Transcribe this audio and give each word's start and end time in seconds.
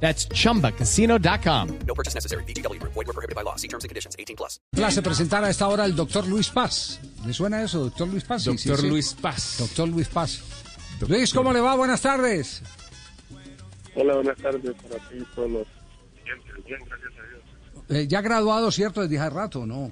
That's 0.00 0.28
chumbacasino.com. 0.28 1.68
No 1.86 1.94
purchase 1.94 2.14
necessary. 2.14 2.44
BGW. 2.44 2.78
Void 2.82 3.06
were 3.06 3.12
prohibited 3.12 3.34
by 3.34 3.42
law. 3.42 3.56
See 3.56 3.68
terms 3.68 3.84
and 3.84 3.88
conditions. 3.88 4.14
18 4.18 4.36
plus. 4.36 4.60
Place 4.72 5.00
presentar 5.02 5.42
a 5.42 5.48
esta 5.50 5.66
hora 5.68 5.84
al 5.84 5.96
doctor 5.96 6.26
Luis 6.26 6.48
Paz. 6.50 7.00
¿Le 7.26 7.32
suena 7.32 7.62
eso, 7.62 7.80
doctor 7.84 8.06
Luis 8.08 8.24
Paz? 8.24 8.42
Sí, 8.42 8.50
Doctor 8.50 8.76
sí, 8.76 8.82
sí. 8.82 8.88
Luis 8.88 9.14
Paz. 9.14 9.56
Doctor 9.58 9.88
Luis 9.88 10.08
Paz. 10.08 10.42
Luis, 11.08 11.32
¿cómo 11.32 11.52
le 11.52 11.60
va? 11.60 11.74
Buenas 11.76 12.00
tardes. 12.02 12.62
Hola, 13.94 14.14
buenas 14.16 14.36
tardes 14.36 14.74
para 14.82 14.96
ti 15.08 15.16
y 15.18 15.24
todos 15.34 15.50
los 15.50 15.66
oyentes. 16.22 16.64
Bien, 16.66 16.78
gracias 16.86 17.12
a 17.18 17.28
Dios. 17.30 18.00
Eh, 18.02 18.06
ya 18.06 18.20
graduado, 18.20 18.70
¿cierto? 18.70 19.00
Desde 19.02 19.18
hace 19.18 19.30
rato, 19.30 19.64
¿no? 19.66 19.90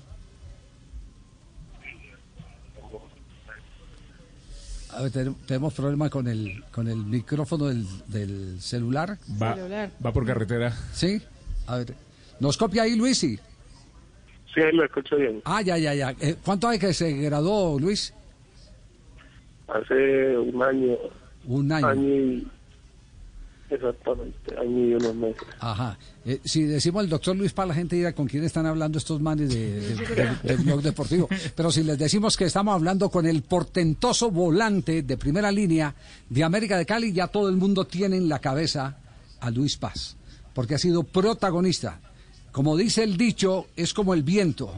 A 4.97 5.03
ver, 5.03 5.11
ten- 5.11 5.34
tenemos 5.47 5.75
problema 5.75 6.09
con 6.11 6.27
el, 6.29 6.62
con 6.71 6.87
el 6.89 6.97
micrófono 6.97 7.66
del, 7.66 7.85
del 8.07 8.61
celular. 8.61 9.19
Va, 9.43 9.57
va 10.05 10.12
por 10.12 10.25
carretera. 10.27 10.73
¿Sí? 10.93 11.21
A 11.66 11.77
ver. 11.79 11.95
¿Nos 12.41 12.57
copia 12.57 12.83
ahí, 12.83 12.95
Luis? 12.97 13.19
Sí. 13.19 13.38
Sí, 14.55 14.61
ahí 14.61 14.73
lo 14.77 14.85
escucho 14.85 15.16
bien. 15.16 15.43
Ah, 15.45 15.62
ya, 15.62 15.77
ya, 15.79 15.95
ya. 15.95 16.15
Eh, 16.21 16.37
¿Cuánto 16.45 16.69
hay 16.69 16.79
que 16.79 16.93
se 16.95 17.11
graduó, 17.12 17.79
Luis? 17.80 18.15
Hace 19.66 20.37
un 20.38 20.63
año, 20.63 20.96
Un 21.46 21.73
año. 21.73 21.87
año 21.88 22.09
y... 22.09 22.49
Exactamente, 23.70 24.57
año 24.59 24.87
y 24.88 24.95
unos 24.95 25.15
meses. 25.15 25.43
Ajá. 25.59 25.98
Eh, 26.24 26.40
si 26.45 26.62
decimos 26.65 27.02
el 27.02 27.10
doctor 27.10 27.34
Luis 27.34 27.52
Paz, 27.52 27.66
la 27.66 27.74
gente 27.74 27.96
dirá 27.96 28.12
con 28.15 28.26
quién 28.26 28.45
están 28.45 28.66
hablando 28.66 28.98
estos 28.98 29.21
manes 29.21 29.48
de, 29.48 29.80
de- 29.80 29.95
de- 29.95 30.37
del 30.43 30.59
blog 30.59 30.82
deportivo. 30.82 31.29
Pero 31.56 31.73
si 31.73 31.82
les 31.82 31.98
decimos 31.98 32.37
que 32.37 32.45
estamos 32.45 32.74
hablando 32.74 33.09
con 33.10 33.26
el 33.26 33.43
portentoso 33.43 34.30
volante 34.30 35.02
de 35.02 35.16
primera 35.16 35.51
línea 35.51 35.95
de 36.29 36.45
América 36.45 36.76
de 36.79 36.87
Cali, 36.87 37.12
ya 37.12 37.26
todo 37.29 37.48
el 37.48 37.56
mundo 37.56 37.87
tiene 37.87 38.16
en 38.16 38.29
la 38.29 38.38
cabeza 38.38 38.98
a 39.40 39.51
Luis 39.51 39.76
Paz. 39.76 40.16
Porque 40.54 40.74
ha 40.76 40.78
sido 40.78 41.02
protagonista. 41.02 42.01
Como 42.52 42.76
dice 42.76 43.02
el 43.02 43.16
dicho, 43.16 43.66
es 43.76 43.93
como 43.95 44.15
el 44.15 44.23
viento. 44.23 44.73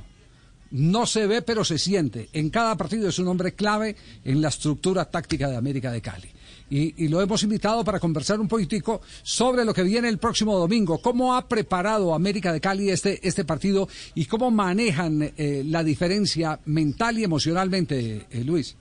No 0.70 1.06
se 1.06 1.26
ve, 1.26 1.42
pero 1.42 1.64
se 1.64 1.78
siente. 1.78 2.28
En 2.32 2.50
cada 2.50 2.76
partido 2.76 3.08
es 3.08 3.18
un 3.18 3.28
hombre 3.28 3.52
clave 3.54 3.94
en 4.24 4.40
la 4.40 4.48
estructura 4.48 5.04
táctica 5.04 5.48
de 5.48 5.56
América 5.56 5.92
de 5.92 6.00
Cali. 6.00 6.28
Y, 6.68 7.04
y 7.04 7.08
lo 7.08 7.20
hemos 7.20 7.42
invitado 7.44 7.84
para 7.84 8.00
conversar 8.00 8.40
un 8.40 8.48
poquitico 8.48 9.00
sobre 9.22 9.64
lo 9.64 9.72
que 9.72 9.84
viene 9.84 10.08
el 10.08 10.18
próximo 10.18 10.58
domingo. 10.58 10.98
¿Cómo 10.98 11.36
ha 11.36 11.46
preparado 11.46 12.12
América 12.12 12.52
de 12.52 12.60
Cali 12.60 12.90
este, 12.90 13.20
este 13.26 13.44
partido 13.44 13.88
y 14.14 14.26
cómo 14.26 14.50
manejan 14.50 15.22
eh, 15.36 15.62
la 15.64 15.84
diferencia 15.84 16.58
mental 16.64 17.18
y 17.18 17.24
emocionalmente, 17.24 18.26
eh, 18.30 18.44
Luis? 18.44 18.76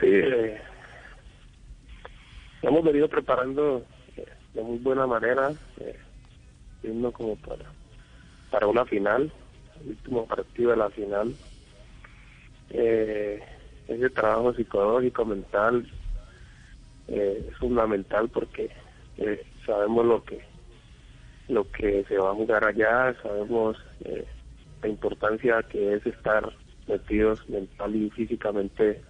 Sí, 0.00 0.08
eh, 0.08 0.58
hemos 2.62 2.84
venido 2.84 3.08
preparando 3.08 3.84
eh, 4.16 4.26
de 4.52 4.62
muy 4.62 4.78
buena 4.78 5.06
manera, 5.06 5.52
yendo 6.82 7.12
como 7.12 7.36
para, 7.36 7.64
para 8.50 8.66
una 8.66 8.84
final, 8.84 9.32
el 9.80 9.90
último 9.90 10.26
partido 10.26 10.72
de 10.72 10.76
la 10.76 10.90
final. 10.90 11.34
Eh, 12.70 13.40
ese 13.88 14.10
trabajo 14.10 14.52
psicológico, 14.54 15.24
mental, 15.24 15.86
eh, 17.08 17.46
es 17.48 17.56
fundamental 17.58 18.28
porque 18.28 18.70
eh, 19.18 19.44
sabemos 19.64 20.04
lo 20.06 20.24
que 20.24 20.44
lo 21.48 21.70
que 21.70 22.04
se 22.08 22.18
va 22.18 22.30
a 22.30 22.34
jugar 22.34 22.64
allá, 22.64 23.14
sabemos 23.22 23.76
eh, 24.04 24.26
la 24.82 24.88
importancia 24.88 25.62
que 25.62 25.94
es 25.94 26.04
estar 26.04 26.52
metidos 26.88 27.48
mental 27.48 27.94
y 27.94 28.10
físicamente 28.10 29.00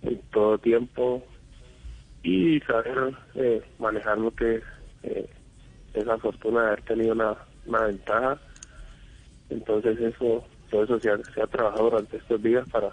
en 0.00 0.18
todo 0.30 0.56
tiempo 0.56 1.22
y 2.22 2.60
saber 2.60 3.14
manejar 3.78 4.16
lo 4.16 4.30
que 4.30 4.62
es 5.02 5.28
esa 5.92 6.16
fortuna 6.18 6.62
de 6.62 6.66
haber 6.68 6.82
tenido 6.82 7.12
una, 7.12 7.36
una 7.66 7.84
ventaja. 7.84 8.40
Entonces 9.50 10.00
eso, 10.00 10.44
todo 10.70 10.84
eso 10.84 10.98
se 11.00 11.10
ha, 11.10 11.18
se 11.34 11.42
ha 11.42 11.46
trabajado 11.46 11.90
durante 11.90 12.16
estos 12.16 12.42
días 12.42 12.66
para, 12.70 12.92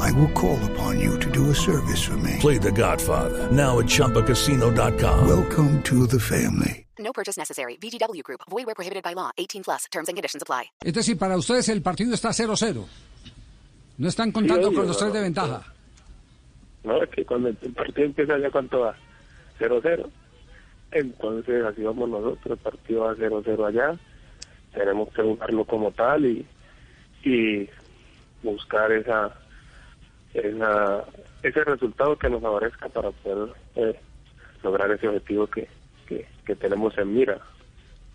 I 0.00 0.12
will 0.12 0.32
call 0.32 0.58
upon 0.72 1.00
you 1.00 1.18
to 1.18 1.30
do 1.30 1.50
a 1.50 1.54
service 1.54 2.02
for 2.02 2.16
me. 2.18 2.36
Play 2.40 2.58
The 2.58 2.72
Godfather 2.72 3.50
now 3.50 3.78
at 3.78 3.86
ChumbaCasino.com. 3.86 5.26
Welcome 5.28 5.82
to 5.82 6.06
the 6.06 6.20
family. 6.20 6.86
No 6.98 7.12
purchase 7.12 7.36
necessary. 7.36 7.76
VGW 7.76 8.22
Group. 8.22 8.40
Void 8.48 8.66
where 8.66 8.74
prohibited 8.74 9.02
by 9.02 9.14
law. 9.14 9.30
18 9.36 9.64
plus. 9.64 9.84
Terms 9.90 10.08
and 10.08 10.16
conditions 10.16 10.42
apply. 10.42 10.70
Es 10.84 10.94
decir, 10.94 11.18
para 11.18 11.36
ustedes 11.36 11.68
el 11.68 11.82
partido 11.82 12.14
está 12.14 12.30
0-0. 12.30 12.84
No 13.98 14.08
están 14.08 14.32
contando 14.32 14.68
obvio, 14.68 14.78
con 14.78 14.88
los 14.88 14.98
tres 14.98 15.12
de 15.12 15.20
ventaja. 15.20 15.62
No, 16.84 17.02
es 17.02 17.08
que 17.10 17.24
cuando 17.24 17.48
el 17.48 17.56
partido 17.56 18.06
empieza 18.06 18.38
ya 18.38 18.50
cuánto 18.50 18.80
va, 18.80 18.94
0-0. 19.58 20.10
Entonces 20.92 21.64
así 21.64 21.82
vamos 21.82 22.08
nosotros, 22.08 22.46
el 22.46 22.56
partido 22.58 23.00
va 23.02 23.14
0-0 23.14 23.66
allá. 23.66 23.98
Tenemos 24.74 25.12
que 25.12 25.22
jugarlo 25.22 25.64
como 25.64 25.90
tal 25.92 26.26
y, 26.26 26.46
y 27.24 27.68
buscar 28.42 28.92
esa, 28.92 29.34
esa 30.38 31.04
ese 31.42 31.64
resultado 31.64 32.16
que 32.18 32.28
nos 32.28 32.42
favorezca 32.42 32.88
para 32.88 33.10
poder 33.10 33.52
eh, 33.76 33.94
lograr 34.62 34.90
ese 34.90 35.06
objetivo 35.08 35.46
que, 35.46 35.68
que, 36.06 36.26
que 36.44 36.56
tenemos 36.56 36.96
en 36.98 37.14
mira. 37.14 37.40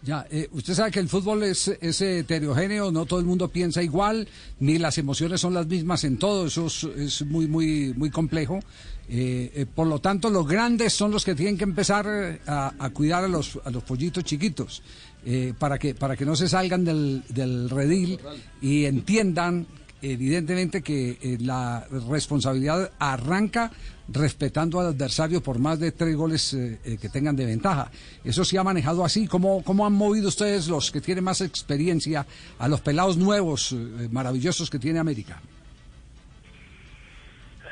Ya, 0.04 0.26
eh, 0.32 0.50
usted 0.52 0.74
sabe 0.74 0.90
que 0.90 1.00
el 1.00 1.08
fútbol 1.08 1.44
es, 1.44 1.68
es 1.68 2.02
heterogéneo, 2.02 2.92
no 2.92 3.06
todo 3.06 3.20
el 3.20 3.26
mundo 3.26 3.50
piensa 3.50 3.84
igual, 3.84 4.28
ni 4.60 4.80
las 4.80 4.98
emociones 4.98 5.40
son 5.40 5.54
las 5.54 5.68
mismas 5.68 6.04
en 6.04 6.18
todo, 6.18 6.48
eso 6.48 6.66
es, 6.66 6.84
es 6.84 7.26
muy, 7.28 7.48
muy, 7.48 7.94
muy 7.96 8.10
complejo. 8.10 8.60
Eh, 9.08 9.52
eh, 9.54 9.66
por 9.68 9.86
lo 9.86 10.00
tanto, 10.00 10.32
los 10.32 10.48
grandes 10.48 10.94
son 10.94 11.12
los 11.12 11.24
que 11.24 11.36
tienen 11.36 11.56
que 11.56 11.66
empezar 11.66 12.08
eh, 12.10 12.40
a, 12.48 12.74
a 12.80 12.90
cuidar 12.90 13.26
a 13.26 13.28
los, 13.28 13.60
a 13.64 13.70
los 13.70 13.84
pollitos 13.84 14.24
chiquitos, 14.24 14.82
eh, 15.24 15.54
para, 15.60 15.78
que, 15.78 15.94
para 15.94 16.18
que 16.18 16.26
no 16.26 16.36
se 16.36 16.50
salgan 16.50 16.84
del, 16.84 17.22
del 17.30 17.70
redil 17.70 18.20
y 18.60 18.86
entiendan 18.86 19.68
evidentemente 20.02 20.82
que 20.82 21.12
eh, 21.22 21.38
la 21.40 21.86
responsabilidad 22.10 22.92
arranca 23.00 23.72
respetando 24.08 24.80
al 24.80 24.88
adversario 24.88 25.42
por 25.42 25.60
más 25.60 25.80
de 25.80 25.92
tres 25.92 26.16
goles 26.16 26.54
eh, 26.54 26.80
eh, 26.84 26.98
que 27.02 27.10
tengan 27.10 27.36
de 27.36 27.46
ventaja. 27.46 27.90
Eso 28.24 28.44
sí 28.44 28.58
ha 28.58 28.64
manejado 28.64 29.06
así. 29.06 29.28
¿Cómo, 29.28 29.64
¿Cómo 29.64 29.86
han 29.86 29.94
movido 29.94 30.28
ustedes 30.28 30.68
los 30.68 30.92
que 30.92 31.02
tienen 31.02 31.24
más 31.24 31.42
experiencia 31.42 32.26
a 32.60 32.68
los 32.68 32.82
pelados 32.82 33.18
nuevos, 33.18 33.76
maravillosos 34.12 34.70
que 34.70 34.80
tiene 34.80 35.00
América? 35.00 35.42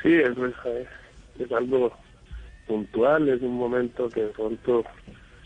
Sí, 0.02 0.14
es 0.14 1.52
algo 1.52 1.92
puntual, 2.66 3.28
es 3.28 3.42
un 3.42 3.54
momento 3.54 4.08
que 4.08 4.22
de 4.22 4.28
pronto 4.28 4.84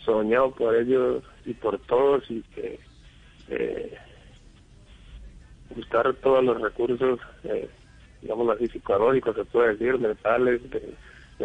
soñado 0.05 0.51
por 0.51 0.75
ellos 0.75 1.23
y 1.45 1.53
por 1.53 1.79
todos 1.87 2.23
y 2.29 2.41
que 2.53 2.79
eh, 3.49 3.97
buscar 5.73 6.13
todos 6.15 6.43
los 6.43 6.61
recursos, 6.61 7.19
eh, 7.43 7.69
digamos 8.21 8.49
así, 8.55 8.67
psicológicos, 8.67 9.35
se 9.35 9.45
puede 9.45 9.75
decir, 9.75 9.99
mentales, 9.99 10.61
de, 10.69 10.95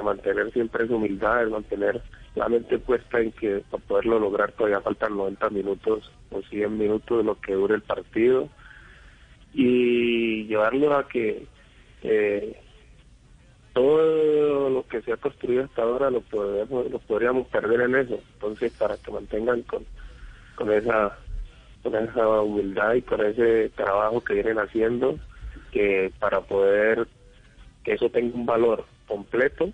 mantener 0.03 0.53
siempre 0.53 0.85
esa 0.85 0.95
humildad, 0.95 1.45
de 1.45 1.51
mantener 1.51 2.03
la 2.35 2.49
mente 2.49 2.79
puesta 2.79 3.21
en 3.21 3.33
que 3.33 3.63
para 3.71 3.83
poderlo 3.85 4.19
lograr 4.19 4.53
todavía 4.53 4.81
faltan 4.81 5.17
90 5.17 5.51
minutos 5.51 6.11
o 6.31 6.41
100 6.43 6.79
minutos 6.79 7.19
de 7.19 7.25
lo 7.25 7.41
que 7.41 7.55
dure 7.55 7.75
el 7.75 7.83
partido. 7.83 8.49
Y 9.53 10.45
llevarlo 10.47 10.97
a 10.97 11.09
que 11.09 11.45
eh, 12.03 12.57
todo 13.73 14.71
lo 14.71 14.87
que 14.87 15.03
se 15.03 15.13
ha 15.13 15.17
construido 15.17 15.65
hasta 15.65 15.83
ahora 15.83 16.11
lo 16.11 16.21
podemos, 16.21 16.91
lo 16.91 16.99
podríamos 17.01 17.49
perder 17.49 17.81
en 17.83 17.97
eso. 17.97 18.21
Entonces 18.35 18.73
para 18.79 18.97
que 18.97 19.11
mantengan 19.11 19.63
con, 19.63 19.85
con 20.55 20.73
esa 20.73 21.19
con 21.82 21.94
esa 21.97 22.41
humildad 22.43 22.94
y 22.94 23.03
con 23.03 23.25
ese 23.25 23.71
trabajo 23.71 24.23
que 24.23 24.35
vienen 24.35 24.59
haciendo, 24.59 25.19
que 25.73 26.12
para 26.19 26.41
poder 26.41 27.06
que 27.85 27.94
eso 27.94 28.11
tenga 28.11 28.35
un 28.35 28.44
valor 28.47 28.85
completo, 29.09 29.71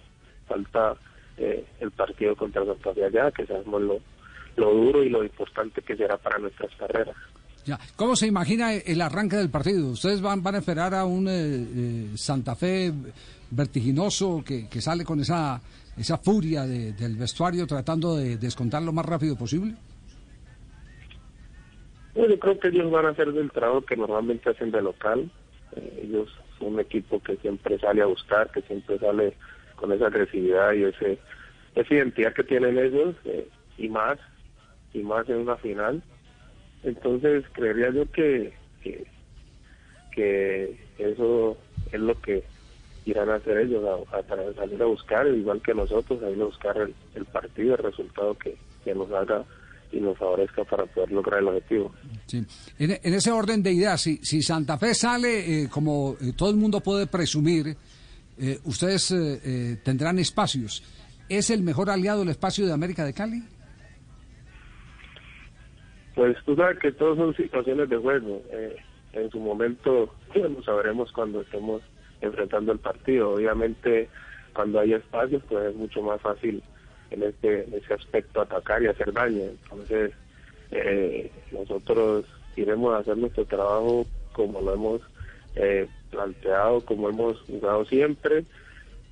falta 0.46 0.94
eh, 1.36 1.64
el 1.80 1.90
partido 1.90 2.36
contra 2.36 2.64
Santa 2.64 2.94
Fe 2.94 3.04
allá, 3.04 3.30
que 3.32 3.46
sabemos 3.46 3.82
lo, 3.82 3.98
lo 4.56 4.72
duro 4.74 5.02
y 5.02 5.08
lo 5.08 5.24
importante 5.24 5.82
que 5.82 5.96
será 5.96 6.16
para 6.16 6.38
nuestras 6.38 6.70
carreras. 6.76 7.16
Ya. 7.64 7.78
¿Cómo 7.96 8.14
se 8.14 8.28
imagina 8.28 8.72
el 8.74 9.00
arranque 9.02 9.34
del 9.36 9.50
partido? 9.50 9.88
¿Ustedes 9.90 10.20
van, 10.20 10.40
van 10.40 10.54
a 10.54 10.58
esperar 10.58 10.94
a 10.94 11.04
un 11.04 11.26
eh, 11.26 11.32
eh, 11.32 12.06
Santa 12.14 12.54
Fe 12.54 12.92
vertiginoso 13.50 14.42
que, 14.46 14.68
que 14.68 14.80
sale 14.80 15.04
con 15.04 15.20
esa, 15.20 15.60
esa 15.96 16.18
furia 16.18 16.64
de- 16.64 16.92
del 16.92 17.16
vestuario 17.16 17.66
tratando 17.66 18.16
de 18.16 18.36
descontar 18.36 18.82
lo 18.82 18.92
más 18.92 19.04
rápido 19.06 19.34
posible? 19.36 19.74
Yo 22.16 22.38
creo 22.38 22.58
que 22.58 22.68
ellos 22.68 22.90
van 22.90 23.06
a 23.06 23.10
hacer 23.10 23.32
del 23.32 23.50
trabajo 23.50 23.82
que 23.82 23.96
normalmente 23.96 24.48
hacen 24.48 24.70
de 24.70 24.80
local. 24.80 25.30
Eh, 25.76 26.00
ellos 26.04 26.30
son 26.58 26.74
un 26.74 26.80
equipo 26.80 27.22
que 27.22 27.36
siempre 27.36 27.78
sale 27.78 28.00
a 28.00 28.06
buscar, 28.06 28.50
que 28.50 28.62
siempre 28.62 28.98
sale 28.98 29.34
con 29.76 29.92
esa 29.92 30.06
agresividad 30.06 30.72
y 30.72 30.84
ese 30.84 31.18
esa 31.74 31.94
identidad 31.94 32.32
que 32.32 32.44
tienen 32.44 32.78
ellos 32.78 33.14
eh, 33.26 33.46
y 33.76 33.88
más 33.88 34.18
y 34.94 35.00
más 35.00 35.28
en 35.28 35.36
una 35.36 35.56
final. 35.56 36.02
Entonces 36.82 37.44
creería 37.52 37.90
yo 37.90 38.10
que, 38.10 38.54
que 40.12 40.78
eso 40.98 41.58
es 41.92 42.00
lo 42.00 42.18
que 42.22 42.44
irán 43.04 43.28
a 43.28 43.34
hacer 43.34 43.58
ellos, 43.58 43.84
a, 44.10 44.22
salir 44.54 44.82
a 44.82 44.86
buscar, 44.86 45.26
igual 45.28 45.60
que 45.62 45.74
nosotros, 45.74 46.22
a 46.22 46.30
ir 46.30 46.40
a 46.40 46.46
buscar 46.46 46.76
el, 46.78 46.94
el 47.14 47.24
partido, 47.26 47.74
el 47.74 47.82
resultado 47.82 48.34
que, 48.38 48.56
que 48.84 48.94
nos 48.94 49.10
haga 49.12 49.44
y 49.96 50.00
nos 50.00 50.18
favorezca 50.18 50.64
para 50.64 50.86
poder 50.86 51.10
lograr 51.10 51.40
el 51.40 51.48
objetivo. 51.48 51.92
Sí. 52.26 52.44
En, 52.78 52.90
en 53.02 53.14
ese 53.14 53.30
orden 53.30 53.62
de 53.62 53.72
ideas, 53.72 54.00
si, 54.00 54.18
si 54.18 54.42
Santa 54.42 54.78
Fe 54.78 54.94
sale, 54.94 55.62
eh, 55.64 55.68
como 55.68 56.16
eh, 56.20 56.32
todo 56.36 56.50
el 56.50 56.56
mundo 56.56 56.80
puede 56.80 57.06
presumir, 57.06 57.76
eh, 58.38 58.58
ustedes 58.64 59.10
eh, 59.12 59.40
eh, 59.44 59.76
tendrán 59.82 60.18
espacios. 60.18 60.82
¿Es 61.28 61.50
el 61.50 61.62
mejor 61.62 61.90
aliado 61.90 62.22
el 62.22 62.28
espacio 62.28 62.66
de 62.66 62.72
América 62.72 63.04
de 63.04 63.12
Cali? 63.12 63.42
Pues 66.14 66.36
tú 66.44 66.54
sabes 66.54 66.78
que 66.78 66.92
todos 66.92 67.16
son 67.16 67.34
situaciones 67.34 67.88
de 67.88 67.96
juego. 67.96 68.42
Eh, 68.52 68.76
en 69.12 69.30
su 69.30 69.38
momento 69.38 70.14
lo 70.34 70.62
sabremos 70.62 71.10
cuando 71.12 71.40
estemos 71.40 71.82
enfrentando 72.20 72.72
el 72.72 72.78
partido. 72.78 73.30
Obviamente, 73.30 74.08
cuando 74.54 74.80
hay 74.80 74.92
espacios, 74.92 75.42
pues 75.48 75.70
es 75.70 75.76
mucho 75.76 76.02
más 76.02 76.20
fácil 76.20 76.62
en 77.16 77.22
este 77.24 77.64
en 77.64 77.74
ese 77.74 77.94
aspecto 77.94 78.40
atacar 78.40 78.82
y 78.82 78.86
hacer 78.86 79.12
daño. 79.12 79.42
Entonces, 79.42 80.12
eh, 80.70 81.30
nosotros 81.52 82.24
iremos 82.56 82.94
a 82.94 82.98
hacer 82.98 83.16
nuestro 83.16 83.44
trabajo 83.44 84.06
como 84.32 84.60
lo 84.60 84.74
hemos 84.74 85.00
eh, 85.56 85.88
planteado, 86.10 86.80
como 86.82 87.08
hemos 87.08 87.40
jugado 87.42 87.84
siempre, 87.86 88.44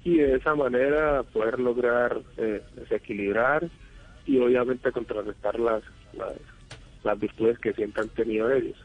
y 0.05 0.19
de 0.19 0.37
esa 0.37 0.55
manera 0.55 1.23
poder 1.23 1.59
lograr 1.59 2.21
eh, 2.37 2.63
desequilibrar 2.77 3.69
y 4.27 4.39
obviamente 4.39 4.93
contrarrestar 4.93 5.59
las, 5.59 5.83
las, 6.13 6.35
las 7.03 7.19
virtudes 7.19 7.59
que 7.59 7.73
siempre 7.73 8.03
han 8.03 8.09
tenido 8.11 8.51
ellos. 8.53 8.77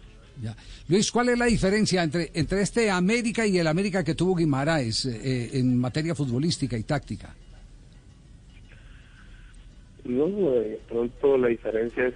Luis, 0.87 1.11
¿cuál 1.11 1.29
es 1.29 1.37
la 1.37 1.45
diferencia 1.45 2.01
entre, 2.01 2.31
entre 2.33 2.61
este 2.61 2.89
América 2.89 3.45
y 3.45 3.57
el 3.57 3.67
América 3.67 4.03
que 4.03 4.15
tuvo 4.15 4.35
Guimaraes 4.35 5.05
eh, 5.05 5.59
en 5.59 5.77
materia 5.77 6.15
futbolística 6.15 6.77
y 6.77 6.83
táctica? 6.83 7.35
No, 10.09 10.51
de 10.51 10.79
pronto 10.87 11.37
la 11.37 11.47
diferencia 11.49 12.07
es, 12.07 12.15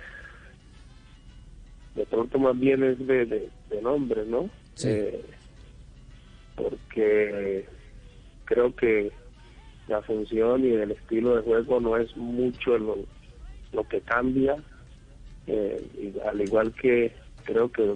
de 1.95 2.05
pronto 2.05 2.39
más 2.39 2.59
bien 2.59 2.83
es 2.83 2.97
de, 3.05 3.25
de, 3.25 3.49
de 3.69 3.81
nombre, 3.81 4.25
¿no? 4.25 4.49
Sí. 4.75 4.89
Eh, 4.89 5.21
porque 6.55 7.65
creo 8.45 8.75
que 8.75 9.11
la 9.87 10.01
función 10.01 10.65
y 10.65 10.69
el 10.69 10.91
estilo 10.91 11.35
de 11.35 11.41
juego 11.43 11.79
no 11.79 11.97
es 11.97 12.15
mucho 12.17 12.77
lo, 12.77 12.97
lo 13.71 13.87
que 13.87 14.01
cambia, 14.01 14.55
eh, 15.47 16.13
al 16.25 16.41
igual 16.41 16.73
que 16.73 17.11
creo 17.43 17.71
que 17.71 17.95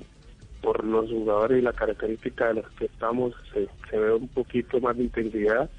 por 0.62 0.84
los 0.84 1.10
jugadores 1.10 1.60
y 1.60 1.62
la 1.62 1.74
característica 1.74 2.48
de 2.48 2.56
los 2.56 2.70
que 2.72 2.86
estamos 2.86 3.34
se, 3.54 3.68
se 3.90 3.98
ve 3.98 4.14
un 4.14 4.28
poquito 4.28 4.80
más 4.82 4.98
de 4.98 5.04
intensidad, 5.04 5.70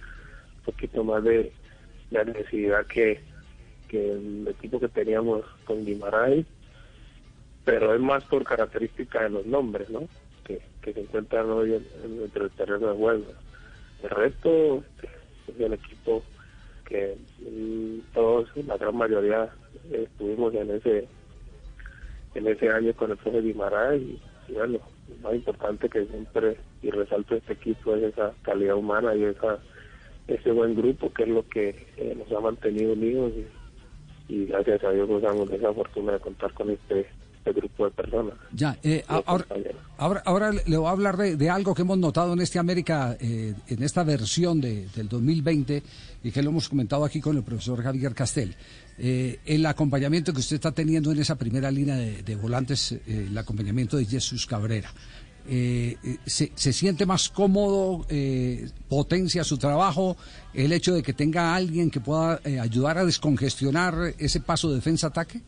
un 0.58 0.64
poquito 0.64 1.04
más 1.04 1.22
de, 1.24 1.52
de 2.10 2.18
agresividad 2.18 2.86
que, 2.86 3.20
que 3.88 4.12
el 4.12 4.46
equipo 4.48 4.78
que 4.78 4.88
teníamos 4.88 5.44
con 5.64 5.84
Guimarães, 5.84 6.46
pero 7.64 7.94
es 7.94 8.00
más 8.00 8.24
por 8.24 8.44
característica 8.44 9.22
de 9.24 9.30
los 9.30 9.46
nombres, 9.46 9.88
¿no? 9.90 10.08
Que, 10.44 10.60
se 10.82 11.00
encuentran 11.00 11.50
hoy 11.50 11.74
en, 11.74 11.86
en- 12.04 12.18
dentro 12.20 12.44
del 12.44 12.52
terreno 12.52 12.88
de 12.88 12.96
juego. 12.96 13.24
El 14.02 14.10
resto 14.10 14.82
es 15.48 15.60
el 15.60 15.72
equipo 15.74 16.22
que 16.86 17.16
mm, 17.40 17.98
todos, 18.14 18.48
la 18.66 18.78
gran 18.78 18.96
mayoría, 18.96 19.50
estuvimos 19.92 20.54
en 20.54 20.70
ese 20.70 21.08
en 22.34 22.46
ese 22.46 22.70
año 22.70 22.94
con 22.94 23.10
el 23.10 23.16
profe 23.18 23.40
Guimarães 23.42 24.00
y, 24.02 24.18
y 24.48 24.52
bueno, 24.54 24.78
lo 25.08 25.16
más 25.22 25.34
importante 25.34 25.88
que 25.88 26.06
siempre 26.06 26.56
y 26.82 26.90
resalto 26.90 27.34
este 27.36 27.54
equipo 27.54 27.94
es 27.96 28.04
esa 28.04 28.32
calidad 28.42 28.76
humana 28.76 29.14
y 29.14 29.24
esa 29.24 29.58
ese 30.26 30.52
buen 30.52 30.74
grupo 30.74 31.12
que 31.12 31.22
es 31.24 31.28
lo 31.30 31.46
que 31.48 31.74
eh, 31.96 32.14
nos 32.16 32.30
ha 32.32 32.40
mantenido 32.40 32.92
unidos 32.92 33.32
y, 33.34 33.46
y 34.28 34.46
gracias 34.46 34.84
a 34.84 34.90
Dios 34.90 35.08
gozamos 35.08 35.48
de 35.48 35.56
esa 35.56 35.72
fortuna 35.72 36.12
de 36.12 36.20
contar 36.20 36.52
con 36.52 36.70
este, 36.70 37.06
este 37.38 37.52
grupo 37.52 37.86
de 37.86 37.90
personas. 37.92 38.34
Ya, 38.52 38.76
eh, 38.82 39.04
ahora, 39.08 39.46
ahora, 39.96 40.22
ahora 40.24 40.52
le 40.52 40.76
voy 40.76 40.86
a 40.86 40.90
hablar 40.90 41.16
de, 41.16 41.36
de 41.36 41.50
algo 41.50 41.74
que 41.74 41.82
hemos 41.82 41.98
notado 41.98 42.34
en 42.34 42.40
este 42.40 42.58
América, 42.58 43.16
eh, 43.20 43.54
en 43.66 43.82
esta 43.82 44.04
versión 44.04 44.60
de, 44.60 44.86
del 44.94 45.08
2020, 45.08 45.82
y 46.22 46.30
que 46.30 46.42
lo 46.42 46.50
hemos 46.50 46.68
comentado 46.68 47.04
aquí 47.04 47.20
con 47.20 47.36
el 47.36 47.42
profesor 47.42 47.82
Javier 47.82 48.14
Castel. 48.14 48.54
Eh, 48.98 49.38
el 49.46 49.64
acompañamiento 49.64 50.32
que 50.32 50.40
usted 50.40 50.56
está 50.56 50.72
teniendo 50.72 51.12
en 51.12 51.20
esa 51.20 51.36
primera 51.36 51.70
línea 51.70 51.96
de, 51.96 52.22
de 52.22 52.36
volantes, 52.36 52.92
eh, 52.92 53.26
el 53.28 53.38
acompañamiento 53.38 53.96
de 53.96 54.04
Jesús 54.04 54.44
Cabrera. 54.46 54.90
Eh, 55.50 55.96
eh, 56.04 56.18
se, 56.26 56.72
siente 56.74 57.06
más 57.06 57.30
cómodo, 57.30 58.04
eh, 58.10 58.68
potencia 58.86 59.44
su 59.44 59.56
trabajo, 59.56 60.14
el 60.52 60.72
hecho 60.72 60.94
de 60.94 61.02
que 61.02 61.14
tenga 61.14 61.54
alguien 61.54 61.90
que 61.90 62.00
pueda 62.00 62.38
eh, 62.44 62.60
ayudar 62.60 62.98
a 62.98 63.04
descongestionar 63.06 64.12
ese 64.18 64.40
paso 64.40 64.70
defensa-ataque? 64.70 65.40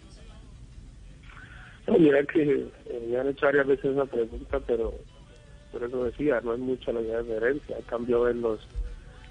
Mira 1.86 2.24
que 2.24 2.42
eh, 2.42 3.08
me 3.10 3.18
han 3.18 3.28
hecho 3.28 3.44
varias 3.44 3.66
veces 3.66 3.92
esa 3.92 4.06
pregunta, 4.06 4.58
pero 4.66 4.94
por 5.70 5.84
eso 5.84 6.04
decía, 6.04 6.40
no 6.42 6.54
es 6.54 6.60
mucha 6.60 6.92
la 6.92 7.00
diferencia. 7.00 7.76
Cambió 7.86 8.26
en 8.28 8.40
los, 8.40 8.60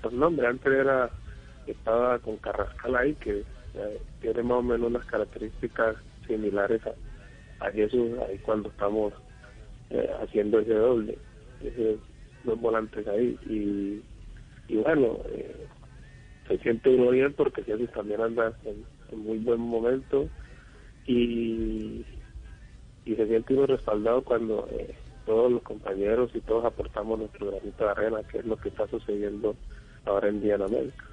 los 0.03 0.13
nombres. 0.13 0.49
Antes 0.49 0.71
era, 0.71 1.09
estaba 1.65 2.19
con 2.19 2.37
Carrascal 2.37 2.95
ahí, 2.95 3.15
que 3.15 3.43
tiene 4.21 4.43
más 4.43 4.59
o 4.59 4.61
menos 4.61 4.87
unas 4.87 5.05
características 5.05 5.95
similares 6.27 6.81
a, 6.85 7.65
a 7.65 7.71
Jesús 7.71 8.11
ahí 8.27 8.37
cuando 8.39 8.69
estamos 8.69 9.13
eh, 9.89 10.09
haciendo 10.21 10.59
ese 10.59 10.73
doble, 10.73 11.17
ese 11.63 11.97
dos 12.43 12.59
volantes 12.59 13.07
ahí. 13.07 13.37
Y, 13.47 14.01
y 14.71 14.77
bueno, 14.77 15.17
eh, 15.29 15.67
se 16.47 16.57
siente 16.59 16.89
uno 16.89 17.11
bien 17.11 17.33
porque 17.33 17.63
Jesús 17.63 17.89
también 17.93 18.21
anda 18.21 18.53
en, 18.65 18.83
en 19.11 19.19
muy 19.19 19.37
buen 19.39 19.59
momento 19.59 20.27
y, 21.05 22.05
y 23.05 23.15
se 23.15 23.27
siente 23.27 23.53
uno 23.53 23.65
respaldado 23.67 24.23
cuando 24.23 24.67
eh, 24.71 24.95
todos 25.25 25.51
los 25.51 25.61
compañeros 25.63 26.31
y 26.33 26.41
todos 26.41 26.65
aportamos 26.65 27.19
nuestro 27.19 27.51
granito 27.51 27.83
de 27.83 27.91
arena, 27.91 28.17
que 28.31 28.39
es 28.39 28.45
lo 28.45 28.57
que 28.57 28.69
está 28.69 28.87
sucediendo 28.87 29.55
ahora 30.05 30.29
en 30.29 30.41
día 30.41 30.55
en 30.55 30.61
América. 30.63 31.05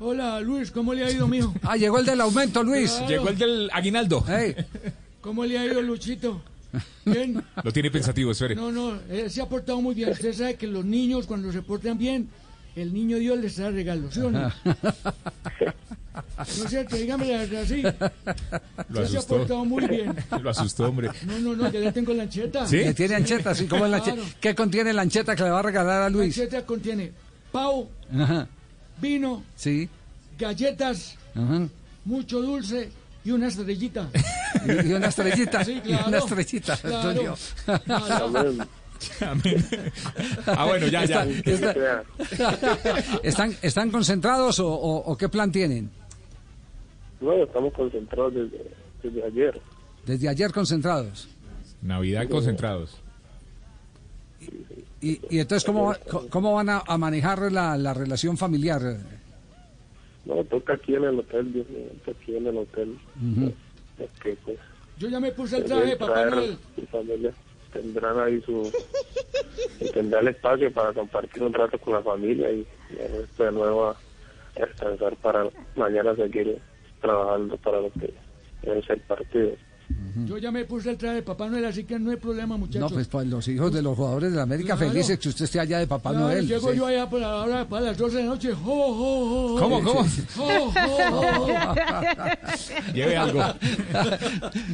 Hola 0.00 0.40
Luis, 0.40 0.70
¿cómo 0.70 0.94
le 0.94 1.04
ha 1.04 1.10
ido, 1.10 1.26
mijo? 1.26 1.52
Ah, 1.62 1.76
llegó 1.76 1.98
el 1.98 2.06
del 2.06 2.20
aumento, 2.20 2.62
Luis. 2.62 2.92
Claro. 2.92 3.08
Llegó 3.08 3.28
el 3.30 3.38
del 3.38 3.70
aguinaldo. 3.72 4.22
Hey. 4.28 4.54
¿Cómo 5.20 5.44
le 5.44 5.58
ha 5.58 5.64
ido, 5.66 5.82
Luchito? 5.82 6.40
Bien. 7.04 7.42
Lo 7.62 7.72
tiene 7.72 7.90
pensativo, 7.90 8.32
espere. 8.32 8.54
No, 8.54 8.70
no, 8.70 8.98
eh, 9.08 9.28
se 9.30 9.40
ha 9.40 9.46
portado 9.48 9.80
muy 9.80 9.94
bien. 9.94 10.10
Usted 10.10 10.32
sabe 10.34 10.54
que 10.56 10.66
los 10.66 10.84
niños 10.84 11.26
cuando 11.26 11.50
se 11.52 11.62
portan 11.62 11.96
bien, 11.98 12.28
el 12.76 12.92
niño 12.92 13.16
Dios 13.18 13.38
les 13.38 13.56
da 13.56 13.70
regalos, 13.70 14.14
¿sí 14.14 14.20
o 14.20 14.30
no? 14.30 14.52
No 16.36 16.44
es 16.44 16.70
cierto, 16.70 16.96
dígame 16.96 17.26
la 17.26 17.38
verdad, 17.38 17.64
sí. 17.66 17.82
Lo 18.90 19.06
se 19.06 19.18
ha 19.18 19.22
portado 19.22 19.64
muy 19.64 19.86
bien. 19.86 20.14
Lo 20.42 20.50
asustó, 20.50 20.86
hombre. 20.88 21.10
No, 21.26 21.38
no, 21.38 21.56
no, 21.56 21.70
ya 21.70 21.80
le 21.80 21.92
tengo 21.92 22.12
la 22.12 22.24
ancheta. 22.24 22.66
¿Sí? 22.66 22.80
Tiene 22.94 23.14
ancheta, 23.16 23.50
así 23.50 23.66
como 23.66 23.86
la 23.86 24.00
Claro. 24.00 24.22
¿Qué 24.40 24.54
contiene 24.54 24.92
la 24.92 25.02
ancheta 25.02 25.34
que 25.34 25.42
le 25.44 25.50
va 25.50 25.60
a 25.60 25.62
regalar 25.62 25.96
a 26.02 26.04
La 26.04 26.10
Luis? 26.10 26.36
ancheta 26.38 26.64
contiene 26.66 27.12
pavo, 27.50 27.88
Ajá, 28.14 28.46
vino, 29.00 29.42
sí. 29.56 29.88
galletas, 30.38 31.16
Ajá. 31.34 31.66
mucho 32.04 32.40
dulce 32.42 32.90
y 33.24 33.30
una 33.30 33.48
estrellita. 33.48 34.08
Y, 34.66 34.88
y 34.88 34.92
una 34.92 35.08
estrellita. 35.08 35.64
Sí, 35.64 35.80
Y 35.84 35.90
una 35.92 36.02
claro. 36.04 36.18
estrellita, 36.18 36.76
Claro. 36.76 37.08
Antonio. 37.08 37.34
Claro. 39.18 39.38
Ah, 40.46 40.64
bueno, 40.66 40.86
ya, 40.88 41.04
ya. 41.04 41.24
Está- 41.24 42.02
¿Están, 43.22 43.54
¿Están 43.62 43.90
concentrados 43.90 44.58
o, 44.58 44.68
o- 44.68 45.12
o 45.12 45.16
qué 45.16 45.28
plan 45.28 45.52
tienen? 45.52 45.90
No, 47.20 47.32
estamos 47.34 47.72
concentrados 47.74 48.34
desde, 48.34 48.70
desde 49.02 49.24
ayer. 49.24 49.60
Desde 50.04 50.28
ayer 50.28 50.52
concentrados. 50.52 51.28
Navidad 51.82 52.28
concentrados. 52.28 53.00
Y, 55.00 55.20
y 55.30 55.38
entonces, 55.38 55.64
¿cómo, 55.64 55.94
cómo 56.30 56.54
van 56.54 56.68
a, 56.70 56.82
a 56.86 56.98
manejar 56.98 57.52
la, 57.52 57.76
la 57.76 57.94
relación 57.94 58.36
familiar? 58.36 58.80
No, 60.24 60.42
toca 60.44 60.74
aquí 60.74 60.94
en 60.94 61.04
el 61.04 61.18
hotel, 61.20 61.52
Dios 61.52 61.68
mío, 61.70 61.86
toca 62.04 62.18
aquí 62.20 62.36
en 62.36 62.46
el 62.48 62.56
hotel. 62.56 62.98
Es 63.46 63.52
que, 64.22 64.36
pues, 64.44 64.58
Yo 64.98 65.08
ya 65.08 65.20
me 65.20 65.32
puse 65.32 65.58
el 65.58 65.64
traje 65.64 65.86
de 65.86 65.96
Papá 65.96 66.26
Noel. 66.26 66.58
familia. 66.90 67.32
Tendrán 67.72 68.18
ahí 68.18 68.40
su... 68.42 68.72
tendrán 69.92 70.28
espacio 70.28 70.72
para 70.72 70.92
compartir 70.92 71.42
un 71.42 71.52
rato 71.52 71.78
con 71.78 71.94
la 71.94 72.02
familia 72.02 72.50
y, 72.50 72.66
y 72.90 72.98
el 72.98 73.12
resto 73.22 73.44
de 73.44 73.52
nuevo 73.52 73.86
a 73.88 73.96
descansar 74.56 75.14
para 75.16 75.46
mañana 75.76 76.14
seguir 76.16 76.58
trabajando 77.00 77.56
para 77.58 77.80
lo 77.80 77.90
que 77.92 78.12
es 78.62 78.90
el 78.90 79.00
partido. 79.00 79.52
Yo 80.26 80.36
ya 80.36 80.50
me 80.50 80.64
puse 80.64 80.90
el 80.90 80.96
traje 80.98 81.16
de 81.16 81.22
Papá 81.22 81.48
Noel, 81.48 81.64
así 81.66 81.84
que 81.84 81.98
no 81.98 82.10
hay 82.10 82.16
problema, 82.16 82.56
muchachos. 82.56 82.80
No, 82.80 82.88
pues, 82.90 83.06
pues 83.06 83.26
los 83.28 83.46
hijos 83.48 83.72
de 83.72 83.80
los 83.82 83.96
jugadores 83.96 84.30
de 84.32 84.36
la 84.36 84.42
América 84.42 84.76
Claro. 84.76 84.92
felices 84.92 85.18
que 85.18 85.28
usted 85.28 85.44
esté 85.44 85.60
allá 85.60 85.78
de 85.78 85.86
Papá 85.86 86.10
Claro, 86.10 86.26
Noel. 86.26 86.46
Llego 86.46 86.70
sí. 86.72 86.76
yo 86.76 86.86
allá 86.86 87.08
para, 87.08 87.22
la 87.22 87.34
hora- 87.44 87.68
para 87.68 87.86
las 87.86 87.96
12 87.96 88.16
de 88.16 88.22
la 88.24 88.28
noche. 88.30 88.52
Jo, 88.52 88.58
jo, 88.64 88.94
jo, 88.94 89.48
jo. 89.48 89.58
¿Cómo, 89.60 89.82
cómo? 89.82 90.04
Jo, 90.36 90.72
jo, 90.72 90.72
jo. 90.72 91.46
Lleve 92.94 93.16
algo. 93.16 93.42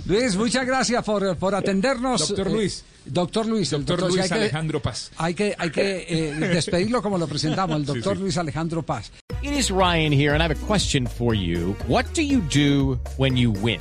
Luis, 0.06 0.36
muchas 0.36 0.66
gracias 0.66 1.04
por, 1.04 1.36
por 1.36 1.54
atendernos. 1.54 2.28
Doctor 2.28 2.48
Eh, 2.48 2.52
Luis. 2.52 2.84
doctor 3.04 3.46
Luis. 3.46 3.72
el 3.72 3.84
Doctor 3.84 4.10
sí, 4.10 4.16
Luis 4.16 4.22
hay 4.22 4.28
que- 4.28 4.34
Alejandro 4.44 4.80
Paz. 4.80 5.10
Hay 5.18 5.34
que, 5.34 5.54
hay 5.58 5.70
que 5.70 6.06
eh, 6.08 6.32
despedirlo 6.34 7.02
como 7.02 7.18
lo 7.18 7.26
presentamos, 7.28 7.76
el 7.76 7.84
doctor 7.84 8.16
sí. 8.16 8.22
Luis 8.22 8.38
Alejandro 8.38 8.82
Paz. 8.82 9.12
It 9.42 9.52
is 9.52 9.70
Ryan 9.70 10.12
here, 10.12 10.30
and 10.32 10.40
I 10.40 10.44
have 10.46 10.52
a 10.54 10.66
question 10.66 11.06
for 11.06 11.34
you. 11.34 11.76
What 11.86 12.06
do 12.14 12.22
you 12.22 12.40
do 12.52 12.98
when 13.18 13.36
you 13.36 13.52
win? 13.52 13.80